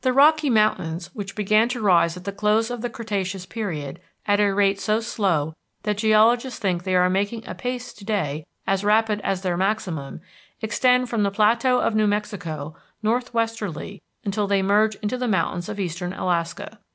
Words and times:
The 0.03 0.13
Rocky 0.13 0.49
Mountains, 0.49 1.11
which 1.13 1.35
began 1.35 1.69
to 1.69 1.79
rise 1.79 2.17
at 2.17 2.23
the 2.23 2.31
close 2.31 2.71
of 2.71 2.81
the 2.81 2.89
Cretaceous 2.89 3.45
Period 3.45 3.99
at 4.25 4.39
a 4.39 4.51
rate 4.51 4.79
so 4.79 4.99
slow 4.99 5.53
that 5.83 5.99
geologists 5.99 6.57
think 6.59 6.81
they 6.81 6.95
are 6.95 7.07
making 7.07 7.43
a 7.47 7.53
pace 7.53 7.93
to 7.93 8.03
day 8.03 8.47
as 8.65 8.83
rapid 8.83 9.21
as 9.21 9.43
their 9.43 9.57
maximum, 9.57 10.19
extend 10.59 11.07
from 11.07 11.21
the 11.21 11.29
plateau 11.29 11.79
of 11.79 11.93
New 11.93 12.07
Mexico 12.07 12.75
northwesterly 13.03 14.01
until 14.25 14.47
they 14.47 14.63
merge 14.63 14.95
into 15.03 15.19
the 15.19 15.27
mountains 15.27 15.69
of 15.69 15.79
eastern 15.79 16.13
Alaska. 16.13 16.79